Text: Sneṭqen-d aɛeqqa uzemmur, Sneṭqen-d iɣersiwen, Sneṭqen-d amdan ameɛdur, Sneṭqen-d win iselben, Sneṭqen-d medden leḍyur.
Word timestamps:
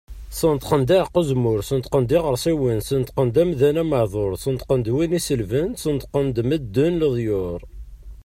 Sneṭqen-d 0.37 0.89
aɛeqqa 0.95 1.19
uzemmur, 1.19 1.59
Sneṭqen-d 1.63 2.11
iɣersiwen, 2.17 2.79
Sneṭqen-d 2.87 3.35
amdan 3.41 3.81
ameɛdur, 3.81 4.31
Sneṭqen-d 4.43 4.87
win 4.95 5.17
iselben, 5.19 5.67
Sneṭqen-d 5.81 6.37
medden 6.49 6.99
leḍyur. 7.01 7.59